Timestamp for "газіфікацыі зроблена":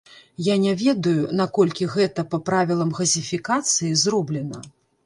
3.03-4.59